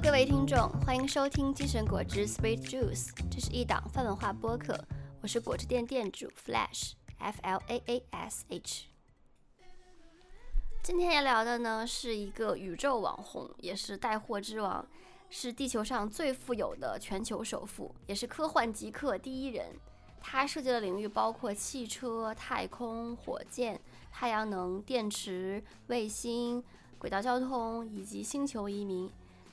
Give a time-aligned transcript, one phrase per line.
[0.00, 4.78] 各位听众，欢迎收听精神果汁 Sweet Juice，这是一档泛文化播客，
[5.20, 8.84] 我是果汁店店主 Flash，F L A A S H。
[10.84, 14.86] 今天要聊的呢是一个宇宙网红，也是带货之王，
[15.30, 19.66] 是地球上最富有的全球首富，也是科幻极客第一人。
[20.20, 23.80] 他涉及的领域包括汽车、太空、火箭、
[24.12, 26.62] 太阳能、电池、卫星、
[26.98, 29.10] 轨道交通以及星球移民。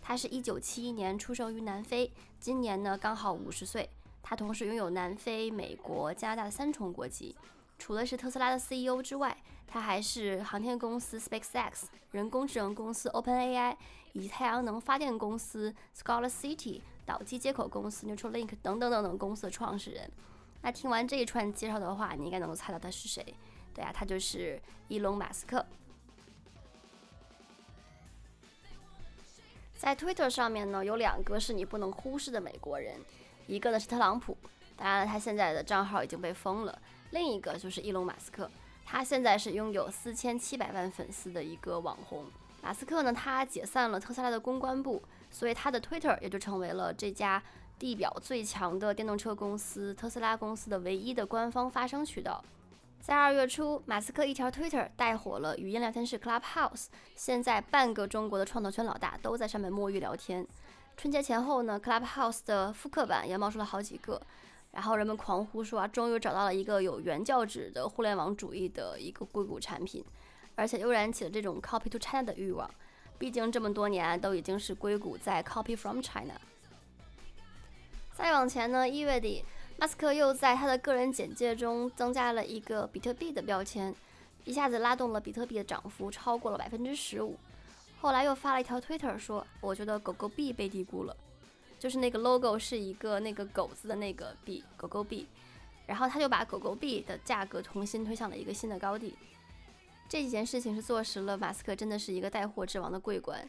[0.07, 3.89] 他是一九七一年出生于南非，今年呢刚好五十岁。
[4.21, 7.35] 他同时拥有南非、美国、加拿大的三重国籍。
[7.79, 13.75] 除了是特斯拉的 CEO 之外，他还是航天公司 SpaceX、人工智能公司 OpenAI
[14.13, 20.07] 以及太阳能发电公司 Scholar City、导机接口公司 Neutralink 等等等等公司的创始人。
[20.61, 23.25] 那听完这一串介绍的话，你应该能够猜到他是谁？
[23.73, 25.65] 对啊，他就是伊隆·马斯克。
[29.77, 32.99] 在 Twitter 上面呢，有两个是你不能忽视的美国人，
[33.47, 34.35] 一个呢是特朗普，
[34.75, 36.73] 当然了，他现在的账号已经被封了；
[37.11, 38.49] 另一个就是伊隆·马斯克，
[38.85, 42.25] 他现在是拥有四千七百万粉丝的一个网红。
[42.61, 47.41] 马斯克呢，他解散了特斯拉的公关部，所以他的 Twitter 也就成为了这家。
[47.77, 52.41] 地表最强的电动车公司特斯拉公司的唯一的官方发声渠道，
[53.05, 60.43] 在二月初，马斯克一条 Twitter 带火了语音聊天室 Clubhouse，现在半个中国的创投圈老大都在上面摸鱼聊天。
[60.97, 64.19] 春节前后呢，Clubhouse 的复刻版也冒出了好几个，
[64.71, 70.03] 然后人们狂呼说啊，终于找到了一个有原教旨的互联网主义的一个硅谷产品，
[70.55, 72.67] 而且又燃起了这种 Copy to China 的欲望，
[73.19, 76.33] 毕竟这么多年都已经是硅谷在 Copy from China。
[78.15, 79.45] 再往前呢，一月底，
[79.77, 83.93] 马斯克又在他的个人简介中增加了一个比特币的标签，
[84.45, 87.37] 一下子拉动了比特币的涨幅超过了百分之十五。
[87.99, 91.15] 后来又发了一条 Twitter 说：“我觉得狗狗币被低估了，
[91.77, 95.27] 就是那个 logo 是一个那个狗子的那个币，狗狗币。”
[95.85, 99.15] 然后他就把狗狗币的价格重新推向了一个新的高地。
[100.07, 103.47] 这几件事情是坐实了马斯克真的是一个带货之王的桂冠。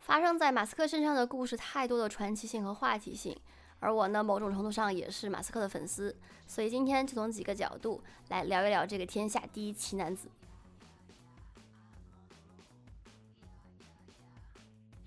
[0.00, 3.36] 发生在马斯克身上的故事太多的传奇性和话题性，
[3.82, 6.14] 而我呢，某种程度上也是马斯克的粉丝，
[6.46, 10.28] 所以今天就从几个角度来聊一聊这个天下第一奇男子。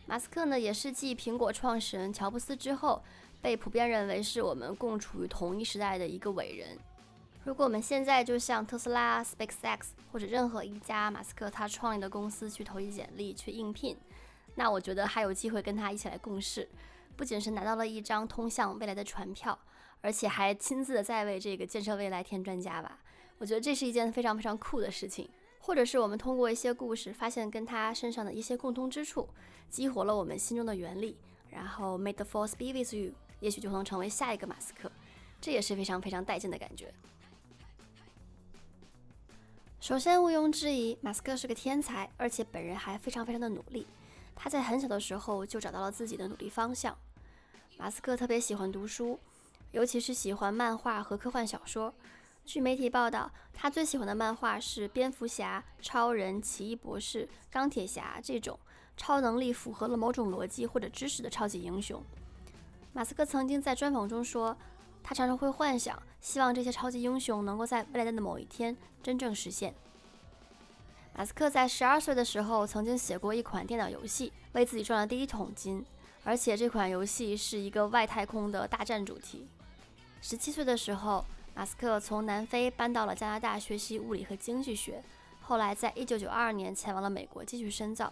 [0.06, 3.02] 马斯克呢，也是继苹果创始人乔布斯之后，
[3.42, 6.78] 被普遍认为是我们共处于同一时代的一个伟人。
[7.46, 9.80] 如果我们现在就像特斯拉、SpaceX
[10.12, 13.96] 或者任何一家马斯克他创立的公司去投递简历去应聘。
[14.56, 16.68] 那我觉得还有机会跟他一起来共事，
[17.16, 19.58] 不仅是拿到了一张通向未来的船票，
[20.02, 23.00] 而且还亲自的在为这个建设未来添砖加瓦。
[23.38, 25.30] 我觉得这是一件非常非常酷的事情。
[25.60, 29.28] 或者是我们通过一些故事发现跟他身上的一些共通之处，
[29.68, 31.18] 激活了我们心中的原力，
[31.50, 34.92] 然后 make the force be with you，也许就能成为下一个马斯克，
[35.42, 36.94] 这也是非常非常带劲的感觉。
[39.80, 43.88] 首先毋庸置疑，马斯克是个天才，而且本人还非常非常的努力。
[44.36, 46.96] 他在很小的时候就找到了自己的努力方向。
[47.78, 49.20] 马斯克特别喜欢读书，
[49.72, 51.94] 尤其是喜欢漫画和科幻小说。
[52.46, 58.58] 据媒体报道，他最喜欢的漫画是蝙蝠侠、超人、奇异博士、钢铁侠这种
[58.96, 62.02] 超能力符合了某种逻辑或者知识的超级英雄。
[62.94, 64.56] 马斯克曾经在专访中说，
[65.04, 69.76] 他常常会幻想，希望这些超级英雄能够在未来的某一天真正实现。
[71.14, 75.86] 马斯克在十二岁的时候曾经写过一款电脑游戏，为自己赚了第一桶金，
[76.26, 79.48] 而且这款游戏是一个外太空的大战主题。
[80.22, 85.02] 十七岁的时候，马斯克从南非搬到了加拿大学习物理和经济学，
[85.40, 88.12] 后来在一九九二年前往了美国继续深造。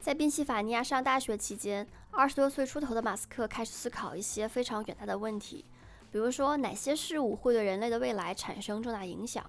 [0.00, 5.64] 在宾夕法尼亚上大学期间，二十多岁出头的马斯克开始思考一些非常远大的问题，
[6.10, 9.48] 比如说哪些事物会对人类的未来产生重大影响。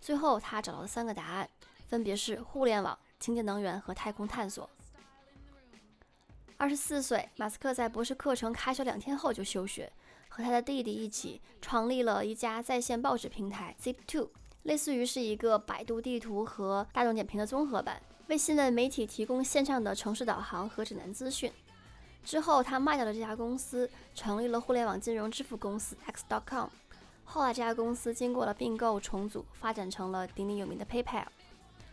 [0.00, 1.48] 最后，他找到了三个答案。
[1.86, 4.68] 分别是互联网、清洁能源和太空探索。
[6.56, 9.92] 二十四岁，马斯克在博士课程开学两天后就休学，
[10.28, 14.28] 和他的弟弟一起创立了一家在线报纸平台 Zip2，
[14.62, 21.52] 类似于是一个百度地图和大众点评的综合版，为新闻媒体提供线上的城市导航和指南资讯。
[22.24, 26.68] 之后，他卖掉了这家公司，成立了互联网金融支付公司 X.com。
[27.24, 31.26] 后来，这家公司经过了并购重组，发展成了鼎鼎有名的 PayPal。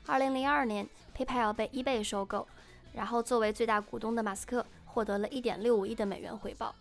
[0.06, 0.88] 二零零二年
[1.18, 2.48] ，PayPal 被 eBay 收购，
[2.94, 6.76] 然后作为最大股东的马斯克获得了一点六五亿的美元回报。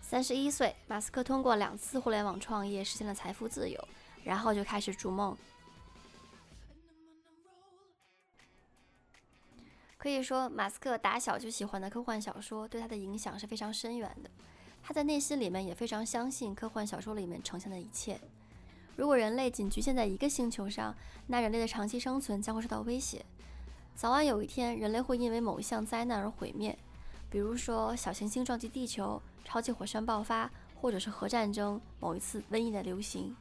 [0.00, 3.88] 三十一岁，马斯克通过两次互联网创业实现了财富自由，
[4.24, 5.36] 然后就开始逐梦。
[9.96, 14.30] 可以说，马斯克打小就喜欢的科幻小说对他的影响是非常深远的。
[14.82, 18.18] 他在内心里面也非常相信科幻小说里面呈现的一切。
[18.96, 20.94] 如果人类仅局限在一个星球上，
[21.26, 23.24] 那人类的长期生存将会受到威胁。
[23.94, 26.78] 早晚有一天，人类会因为某一项灾难而毁灭，
[27.28, 33.36] 比如说小行星撞击地球、超级火山爆发，或者是核战争、某一次瘟疫的流行。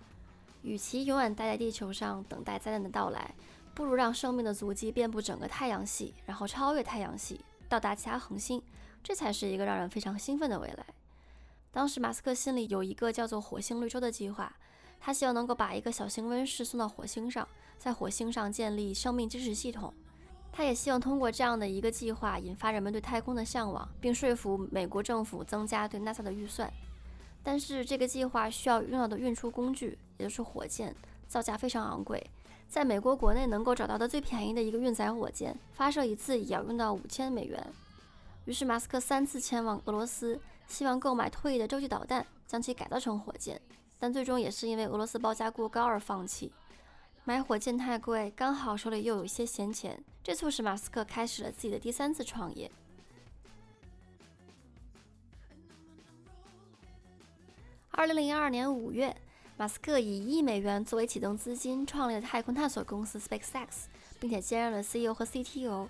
[0.62, 3.34] 与其永远待在地球上等待灾难的到来，
[3.74, 8.62] 不如让生命的足迹遍布整个太阳系，然后超越太阳系，到达其他恒星，
[9.02, 10.86] 这才是一个让人非常兴奋的未来。
[11.72, 14.54] 当时马斯克心里有一个叫做“火星绿洲”的计划，
[15.00, 17.48] 他希望能够把一个小型温室送到火星上，
[17.78, 19.94] 在火星上建立生命支持系统。
[20.51, 26.72] 他也希望通过这样的一个计划，引发人们对太空的向往，并说服美国政府增加对 NASA 的预算。
[27.42, 30.94] 但是这个计划需要用到的运输工具，也就是火箭，
[31.28, 32.22] 造价非常昂贵。
[32.68, 37.66] 在美国国内能够找到的最便宜的一个运载火箭，发射一次也要用到五千美元。
[38.45, 43.60] 于是马斯克三次前往俄罗斯，希望购买退役的洲际导弹，将其改造成火箭，
[43.98, 46.52] 但最终也是因为俄罗斯报价过高而放弃。
[47.25, 52.71] 买火箭太贵，刚好手里又有一些闲钱，这促使马斯克开始了自己的第三次创业。
[57.92, 59.16] 二零零二年五月。
[59.57, 63.68] 马斯克以一亿美元作为启动资金，创立了太空探索公司 SpaceX，
[64.18, 65.89] 并且兼任了 CEO 和 CTO。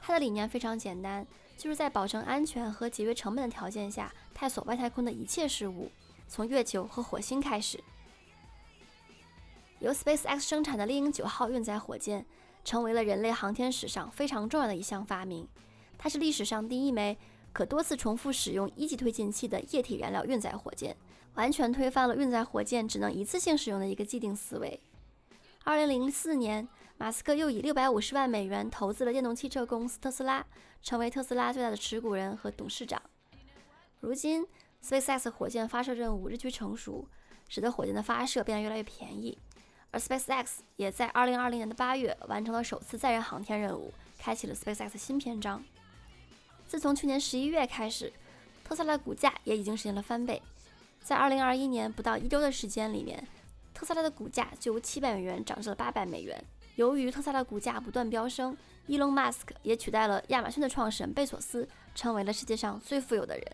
[0.00, 1.26] 他的理念非常简单，
[1.58, 5.90] 就是在保证安全和节约成本的条件下，探索外太空的一切事物，
[6.26, 7.78] 从月球和火星开始。
[9.80, 12.24] 由 SpaceX 生产的猎鹰九号运载火箭，
[12.64, 15.48] 成为了人类航天史上非常重要的一项发明。
[15.98, 17.18] 它是历史上第一枚
[17.52, 20.96] 可多次重复使用一级推进器的液体燃料运载火箭。
[21.34, 24.80] 完全推翻了运载火箭只能一次性使用的一个既定思维。
[25.62, 26.68] 二零零四年，
[26.98, 30.44] 马斯克又以六百五十万美元投资了电动汽车公司特斯拉，
[30.82, 33.00] 成为特斯拉最大的持股人和董事长。
[34.00, 34.44] 如今
[34.82, 37.06] ，SpaceX 火箭发射任务日趋成熟，
[37.48, 39.38] 使得火箭的发射变得越来越便宜。
[39.90, 45.62] 而 SpaceX 也在二零二零年的八月完成了首次载人航天任务，开启了 SpaceX 新篇章。
[46.68, 48.12] 自从去年十一月开始，
[48.62, 50.40] 特斯拉的股价也已经实现了翻倍。
[51.02, 53.26] 在二零二一年不到一周的时间里面，
[53.74, 56.44] 特斯拉的股价就由七百美元涨至了八百美元。
[56.76, 58.56] 由于特斯拉股价不断飙升，
[58.86, 63.44] 伊隆·马斯克也取代了亚马逊的创始人贝索斯，成为了世界上最富有的人。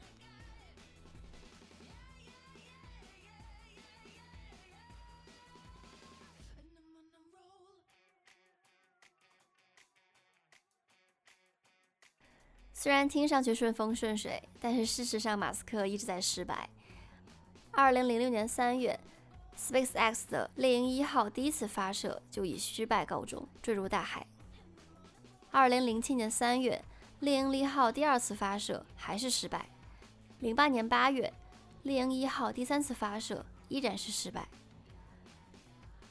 [12.79, 16.69] 虽然听上去顺风顺水，但是事实上，马斯克一直在失败。
[17.71, 19.01] 二零零六年三月
[19.57, 24.27] ，SpaceX 的猎鹰一号第一次发射就以失败告终，坠入大海。
[25.51, 26.85] 二零零七年三月，
[27.21, 29.71] 猎鹰一号第二次发射还是失败。
[30.41, 31.33] 零八年八月，
[31.85, 34.47] 猎鹰一号第三次发射依然是失败。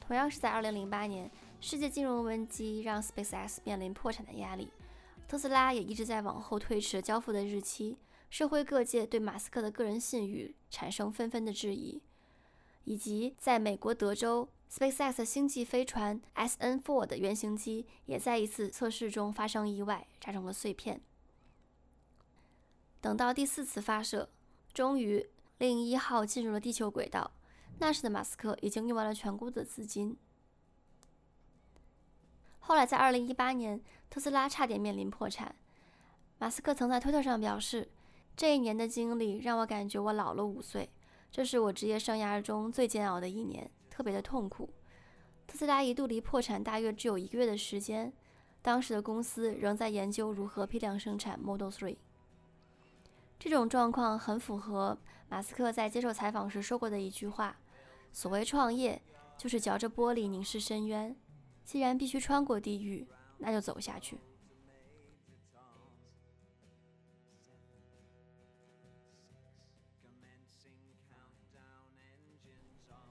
[0.00, 1.30] 同样是在二零零八年，
[1.60, 4.68] 世界金融危机让 SpaceX 面临破产的压力，
[5.28, 7.98] 特斯拉也一直在往后推迟交付的日期。
[8.28, 12.02] 社会各界对马斯克的个人信誉产生纷纷的质疑，
[12.84, 21.00] 以及在美国德州，SpaceX 星际飞船 SN4 的原型机也在一次测试中发生意外，炸成了碎片。
[23.00, 24.28] 等到第四次发射，
[24.74, 27.30] 终于猎鹰一号进入了地球轨道，
[27.78, 30.16] 那时的马斯克已经用完了全部的资金。
[32.58, 35.54] 后来在2018年，特斯拉差点面临破产，
[36.38, 37.88] 马斯克曾在推特上表示。
[38.38, 40.90] 这一年的经历让我感觉我老了五岁，
[41.32, 44.68] 这是我职业生涯中最煎熬的一年，特别的痛苦。
[45.46, 48.12] 特斯拉一度离破产大约只有一个月的时间，
[48.60, 51.96] 当时的公司仍在研究如何批量生产 Model 3。
[53.38, 54.98] 这种状况很符合
[55.30, 57.56] 马斯克在接受采访时说过的一句话
[58.12, 59.00] ：“所谓创业，
[59.38, 61.16] 就是嚼着玻璃凝视深渊。
[61.64, 63.06] 既然必须穿过地狱，
[63.38, 64.18] 那就走下去。”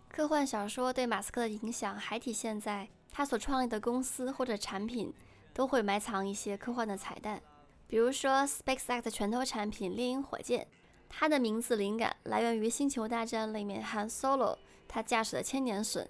[0.10, 5.14] 科幻小说对马斯克的影响还体现在他所创立的公司或者产品
[5.54, 7.44] 都会埋藏一些科幻的彩蛋，
[7.86, 10.66] 比如说 SpaceX 的拳头产品猎鹰火箭，
[11.10, 16.08] 它的名字灵感来源于《星球大战》里面 Han Solo 他驾驶的千年隼。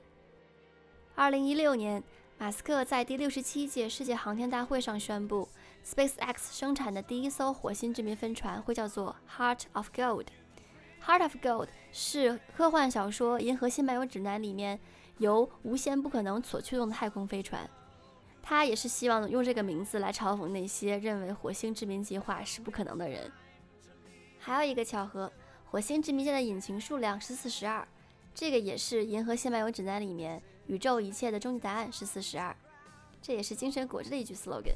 [1.16, 2.04] 二零一六年，
[2.38, 5.48] 马斯克在第六十七届世界航天大会上宣布
[5.86, 10.28] ，SpaceX 生产的第一艘火星殖民飞船会叫做 Heart of Gold。
[11.06, 14.78] Heart of Gold 是科幻小说《银河系漫游指南》里面
[15.20, 17.68] 由无限不可能所驱动的太空飞船，
[18.44, 23.32] 他也是希望用这个名字来嘲讽那些认为火星殖民计划是不可能的人。
[24.38, 25.32] 还有一个巧合，
[25.64, 27.88] 火星殖民舰的引擎数量是四十二，
[28.34, 32.56] 这个也是《银河系漫游指南》里面宇宙一切的终极答案是四十二，
[33.22, 34.76] 这也是精神果汁的一句 slogan。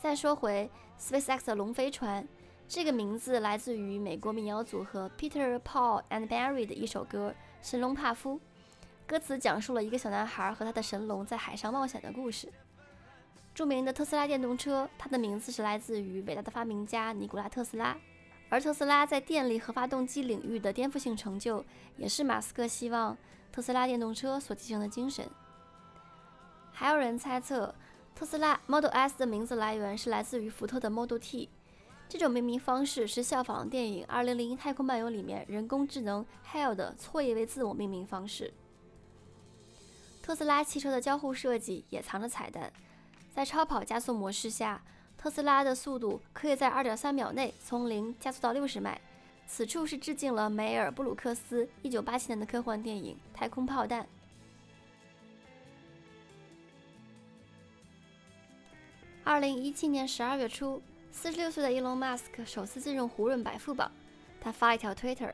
[0.00, 2.26] 再说回 SpaceX 的龙飞船，
[2.68, 7.34] 这个名字来自于美国民谣组合 Peter Paul and Barry 的一首歌
[7.68, 8.36] 《神龙帕夫》。
[9.06, 12.52] 歌词讲述了一个小男孩和他的神龙在海上冒险的故事。
[13.54, 17.96] 著名的特斯拉电动车，它的名字是来自于伟大的发明家尼古拉特斯拉。
[18.50, 21.64] 而特斯拉在电力和发动机领域的颠覆性成就，
[21.96, 23.16] 也是马斯克希望
[23.52, 25.28] 特斯拉电动车所继承的精神。
[26.72, 27.74] 还有人猜测。
[28.14, 31.48] 特斯拉 Model S 的名字来源是来自于福特的 Model T，
[32.08, 38.52] 这种命名方式是效仿电影《2001太空漫游》里面人工智能 HAL 的错页位字母命名方式。
[40.20, 42.72] 特斯拉汽车的交互设计也藏着彩蛋，
[43.32, 44.82] 在超跑加速模式下，
[45.16, 49.00] 特斯拉的速度可以在2.3秒内从零加速到60迈。
[49.48, 54.02] 此处是致敬了梅尔布鲁克斯1987年的科幻电影《太空炮弹》。
[59.24, 63.90] 二零一七年十二月初，四十六岁的伊隆·马斯克首次进入胡润百富榜。
[64.38, 65.32] 他发一条 Twitter：“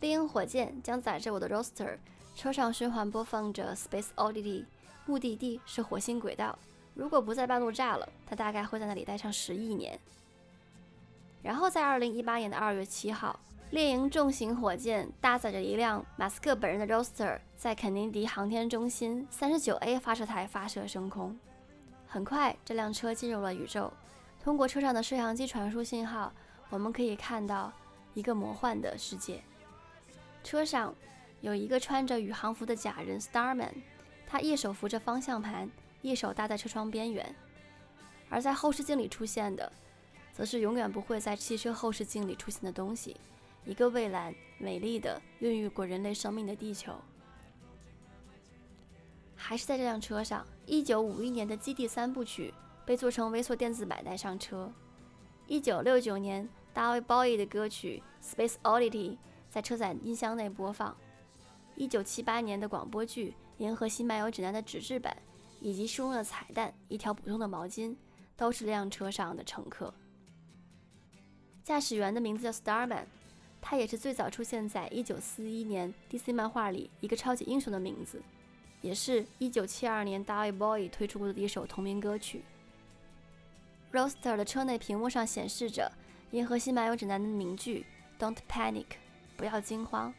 [0.00, 1.96] 猎鹰火箭将载着我的 Roster，
[2.34, 4.64] 车上循环播放着 Space Oddity，
[5.06, 6.58] 目的地是火星轨道。
[6.92, 9.98] 如果不在半路炸了，他大概会在那里待上十亿年。”
[11.44, 13.38] 然后在二零一八年的二月七号，
[13.70, 21.38] 猎鹰重型火箭搭载着一辆马斯克本人的 Roster，在肯尼迪航天中心三十九 A 发射台发射升空。
[22.06, 23.92] 很快，这辆车进入了宇宙。
[24.42, 26.32] 通过车上的摄像机传输信号，
[26.70, 27.70] 我们可以看到
[28.14, 29.42] 一个魔幻的世界。
[30.42, 30.94] 车上
[31.42, 33.72] 有一个穿着宇航服的假人 Starman，
[34.26, 35.70] 他一手扶着方向盘，
[36.00, 37.34] 一手搭在车窗边缘。
[38.30, 39.70] 而在后视镜里出现的，
[40.34, 43.16] 则是永远不会在汽车后视镜里出现的东西——
[43.64, 46.92] 一个蔚蓝、美丽的、孕育过人类生命的地球。
[49.36, 52.52] 还是在这辆车上，一九五一年的《基地三部曲》
[52.86, 54.72] 被做成微缩电子版带上车。
[55.46, 58.02] 一九六九年，David Bowie 的歌曲
[58.34, 59.10] 《Space Oddity》
[59.48, 60.96] 在车载音箱内播放。
[61.76, 65.16] 一九七八年的广播剧《银河系漫游指南》的纸质版，
[65.60, 67.94] 以及书中的彩蛋——一条普通的毛巾，
[68.36, 69.94] 都是这辆车上的乘客。
[71.64, 73.06] 驾驶员的名字叫 Starman，
[73.62, 78.20] 他也是最早出现在一九四一年 DC 漫画里一个超级英雄的名字。
[78.82, 82.44] 也是一九七二年 David Bowie 推出过的一首同名歌曲。
[83.90, 85.90] Roster 的车内屏幕上显示着
[86.36, 87.86] 《银河系漫游指南》的名句
[88.18, 88.84] “Don't panic”，
[89.38, 90.12] 不要惊慌。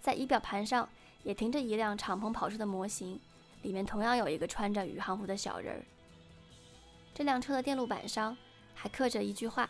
[0.00, 0.88] 在仪表盘上
[1.24, 3.18] 也停着一辆敞篷跑车的模型，
[3.62, 5.82] 里面同样有一个穿着宇航服的小人儿。
[7.12, 8.36] 这辆车的电路板上
[8.74, 9.68] 还刻着一句话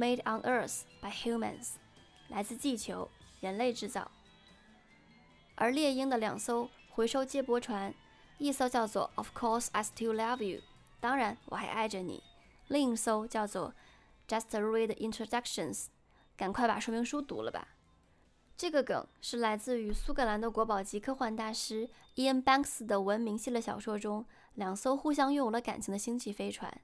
[0.00, 1.72] ：“Made on Earth by humans”，
[2.28, 4.10] 来自地球，人类制造。
[5.54, 6.70] 而猎鹰的两艘。
[6.92, 7.94] 回收接驳船，
[8.36, 10.60] 一艘叫做 Of course I still love you，
[10.98, 12.22] 当然我还爱着你。
[12.66, 13.72] 另一艘叫做
[14.28, 15.86] Just read introductions，
[16.36, 17.68] 赶快把说明书读了吧。
[18.56, 26.82] 这个梗是来自于苏格兰的国宝级科幻大师 Ian Banks 的文明系列小说中，两艘互相拥有了感情的星际飞船。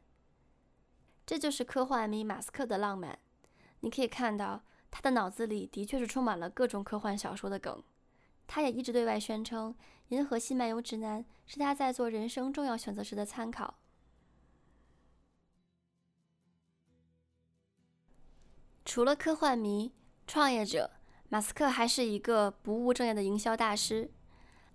[1.27, 3.19] 这就是科幻迷马斯克的浪漫。
[3.81, 7.83] 你可以看到，他的脑子里的确是充满了各种科幻小说的梗。
[8.47, 9.75] 他也一直对外宣称，
[10.09, 13.75] 《银河系漫游指南》是他在做人生重要选择时的参考。
[18.85, 19.93] 除了科幻迷、
[20.29, 20.93] 创业者，
[21.29, 24.13] 马斯克还是一个不务正业的营销大师。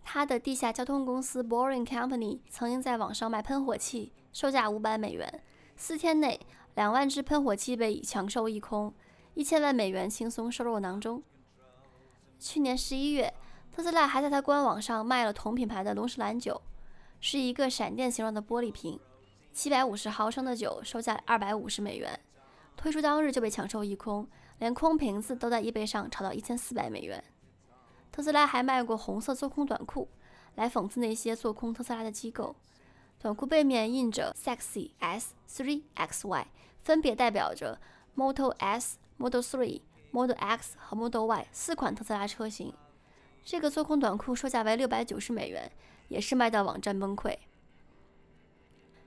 [0.03, 5.41] 他的地下交通公司 Boring Company 曾经在网上卖喷火器，售价五百美元，
[5.83, 6.39] 四天内
[6.75, 8.93] 两万支喷火器被抢售一空，
[9.33, 11.23] 一千万美元轻松收入囊中。
[12.37, 13.33] 去年十一月。
[13.71, 16.61] 特斯拉还在它官网上卖了同品牌的龙舌兰酒，
[17.19, 18.99] 是一个闪电形状的玻璃瓶，
[19.53, 22.19] 七百五十毫升的酒，售价二百五十美元。
[22.77, 24.27] 推出当日就被抢售一空，
[24.59, 27.23] 连空瓶子都在 eBay 上炒到一千四百美元。
[28.11, 30.07] 特斯拉还卖过红色做空短裤，
[30.53, 32.55] 来讽刺那些做空特斯拉的机构。
[33.21, 36.45] 短裤背面印着 “Sexy S3XY”，
[36.81, 37.79] 分别代表着
[38.15, 42.73] Model S、Model 3、Model X 和 Model Y 四款特斯拉车型。
[43.45, 45.71] 这个做空短裤售价为六百九十美元，
[46.07, 47.37] 也是卖到网站崩溃。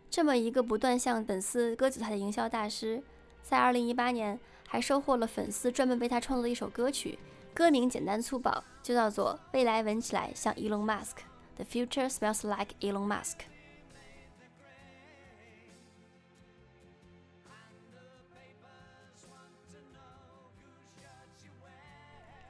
[0.08, 3.02] 这么一个不断向粉丝割韭菜的营销大师，
[3.42, 7.18] 在二零一八年还收获了粉丝专门为他创作的一首歌曲，
[7.52, 11.16] 歌名简单粗暴，就叫做《未来闻起来像 Elon Musk》
[11.56, 13.38] ，The future smells like Elon Musk。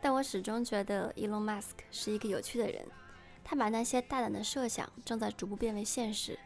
[0.05, 2.85] 但我始终觉得 Elon Musk 是一个有趣的人。
[3.43, 6.39] 他把那些大胆的设想正在逐步变为现实。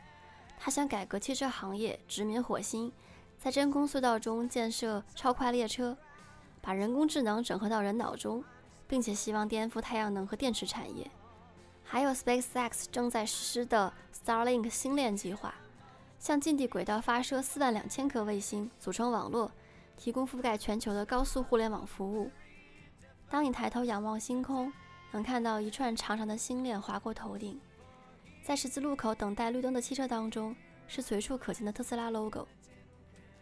[0.56, 2.92] 他想改革汽车行业，殖民火星，
[3.36, 5.98] 在真空隧道中建设超快列车，
[6.60, 8.44] 把人工智能整合到人脑中，
[8.86, 11.10] 并且希望颠覆太阳能和电池产业。
[11.82, 15.52] 还有 SpaceX 正在实施的 Starlink 星链计划，
[16.20, 19.50] 向近地轨道发射四万两千颗卫星，组成网络，
[19.96, 22.30] 提供覆盖全球的高速互联网服务。
[23.30, 24.72] 当你抬头仰望星空，
[25.10, 27.60] 能看到一串长长的星链划过头顶。
[28.42, 30.56] 在十字路口等待绿灯的汽车当中，
[30.86, 32.46] 是随处可见的特斯拉 logo。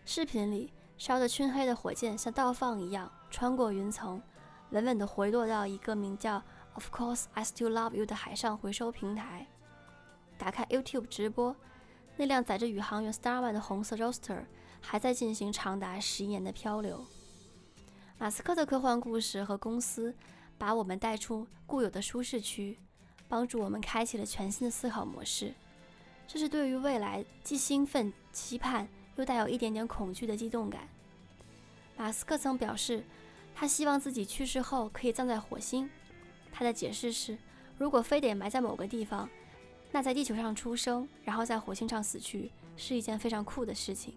[0.04, 4.20] 视频里烧得黢黑的火箭像倒放一样穿过云层，
[4.70, 6.42] 稳稳地回落到一个名叫
[6.74, 9.46] “Of course I still love you” 的海上回收平台。
[10.36, 11.54] 打开 YouTube 直播，
[12.16, 14.44] 那辆载着宇航员 Star One 的红色 Roadster
[14.80, 17.04] 还在进行长达十一年的漂流。
[18.18, 20.14] 马斯克的科幻故事和公司
[20.56, 22.78] 把我们带出固有的舒适区，
[23.28, 25.52] 帮助我们开启了全新的思考模式。
[26.26, 30.88] 这是对于未来既兴奋、期盼，又带有一点点恐惧的激动感。
[31.94, 33.04] 马斯克曾表示，
[33.54, 35.88] 他希望自己去世后可以葬在火星。
[36.50, 37.36] 他的解释是：
[37.76, 39.28] 如果非得埋在某个地方，
[39.92, 44.14] 那在地球上出生，然后在火星上死去，是一件非常酷的事情。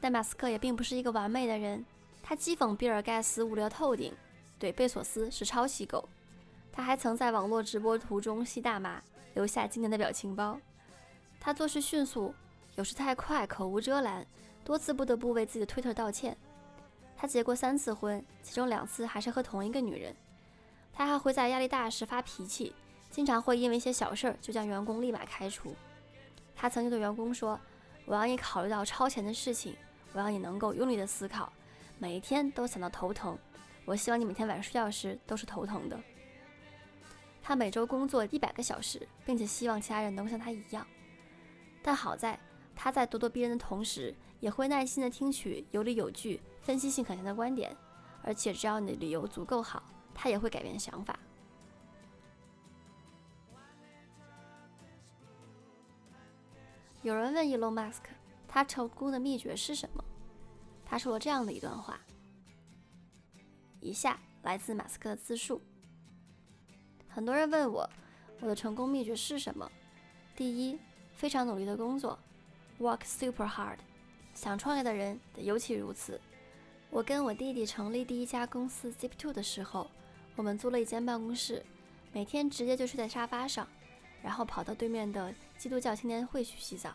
[0.00, 1.84] 但马斯克也并不是一个完美的人，
[2.22, 4.14] 他讥讽比尔盖茨无聊透顶，
[4.58, 6.08] 对贝索斯是抄袭狗。
[6.72, 9.02] 他还曾在网络直播途中吸大麻，
[9.34, 10.58] 留下经典的表情包。
[11.38, 12.34] 他做事迅速，
[12.76, 14.26] 有时太快，口无遮拦，
[14.64, 16.36] 多次不得不为自己的推特道歉。
[17.16, 20.14] 他结过三次婚，其中两次还是和同一个女人。
[20.92, 22.74] 他还会在压力大时发脾气，
[23.10, 25.74] 经常会因为一些小事儿就将员工立马开除。
[26.54, 27.58] 他曾经对员工说
[28.06, 29.76] ：“我要你考虑到超前的事情。”
[30.12, 31.52] 我要你能够用力的思考，
[31.98, 33.38] 每一天都想到头疼。
[33.84, 35.98] 我希望你每天晚上睡觉时都是头疼的。
[37.42, 40.86] 他每周工作一百个小时，并且希望其他人能够像他一样。
[41.82, 42.38] 但好在
[42.76, 47.74] 他在咄咄逼人的同时，也会耐心的听取有理有据、分析性很强的观点。
[48.22, 49.82] 而且只要你的理由足够好，
[50.14, 51.18] 他也会改变想法。
[57.02, 58.10] 有人问伊隆马斯克。
[58.52, 60.04] 他成功的秘诀是什么？
[60.84, 62.00] 他说了这样的一段话。
[63.80, 65.62] 以下来自马斯克的自述。
[67.08, 67.88] 很多人问我，
[68.40, 69.70] 我的成功秘诀是什么？
[70.34, 70.76] 第一，
[71.14, 72.18] 非常努力的工作
[72.80, 73.78] ，work super hard。
[74.34, 76.20] 想创业的人尤其如此。
[76.90, 79.88] 我跟我弟弟成立第一家公司 Zip2 的时候，
[80.34, 81.64] 我们租了一间办公室，
[82.12, 83.68] 每天直接就睡在沙发上，
[84.20, 86.92] 然后跑到对面的基督教青年会去洗澡。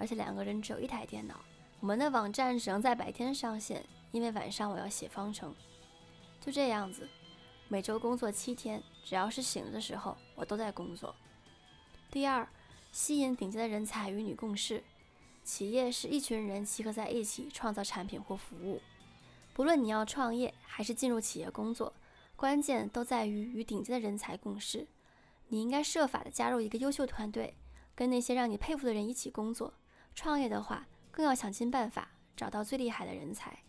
[0.00, 1.38] 而且两个人只有一台电脑，
[1.78, 5.54] 我们的网站只能在白天上线，因为晚上我要写方程。
[6.40, 7.06] 就这样子，
[7.68, 11.14] 每周工作七天，只要是醒着的时候，我都在工作。
[12.10, 12.48] 第二，
[12.90, 14.82] 吸引顶尖的人才与你共事。
[15.44, 18.80] 企业是一群人集合在一起创造产品或服务。
[19.52, 21.92] 不论你要创业还是进入企业工作，
[22.36, 24.86] 关键都在于与顶尖的人才共事。
[25.48, 27.54] 你应该设法的加入一个优秀团队，
[27.94, 29.74] 跟那些让你佩服的人一起工作。
[30.14, 33.60] 创业的话，更要想尽办法找到最厉害的人才。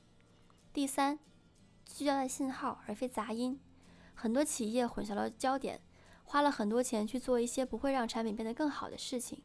[0.73, 1.19] 第三，
[1.85, 3.59] 聚焦在信号而非杂音。
[4.13, 5.81] 很多企业混淆了焦点，
[6.23, 9.41] 花了很多钱去做一些不会让产品变得更好的事情。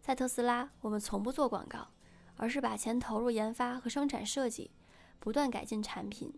[0.00, 1.88] 在特斯拉，我们从不做广告，
[2.36, 4.70] 而是把钱投入研发和生产设计，
[5.18, 6.32] 不断改进产品。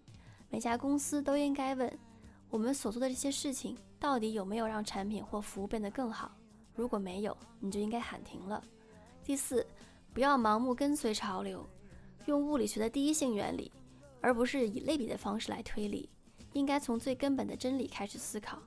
[0.50, 1.98] 每家公司都应该问：
[2.50, 6.32] 我们所做的这些事情到底有没有让产品或服务变得更好？
[6.74, 8.62] 如果没有，你就应该喊停了。
[9.24, 9.66] 第四，
[10.12, 11.64] 不要盲目跟随潮流，
[12.26, 13.70] 用物理学的第一性原理，
[14.20, 16.08] 而不是以类比的方式来推理。
[16.54, 18.58] 应该从最根本的真理开始思考。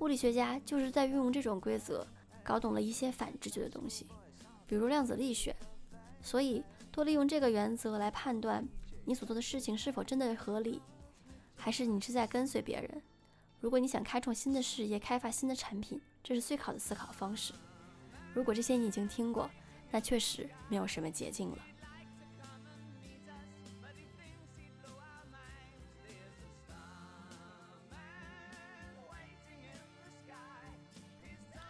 [0.00, 2.04] 物理学家就是在运用这种规则，
[2.42, 4.06] 搞懂了一些反直觉的东西，
[4.66, 5.54] 比如量子力学。
[6.20, 8.66] 所以，多利用这个原则来判断
[9.04, 10.82] 你所做的事情是否真的合理，
[11.54, 13.02] 还是你是在跟随别人。
[13.60, 17.52] 如果你想开创新的事业，开发新的产品，这是最好的思考方式。
[18.34, 19.50] 如果这些你已经听过，
[19.90, 21.58] 那确实没有什么捷径了。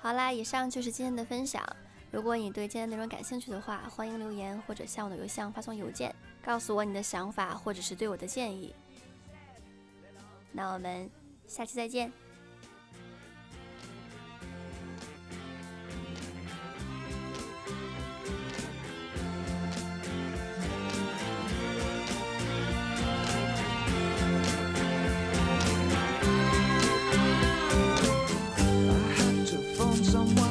[0.00, 1.64] 好啦，以上就是今天的分享。
[2.10, 8.74] 如果你对今天内容感兴趣的话，欢迎留言或者向我的邮箱发送邮件，告诉我你的想法或者是对我的建议。
[10.50, 11.08] 那我们
[11.46, 12.12] 下期再见。
[30.12, 30.41] someone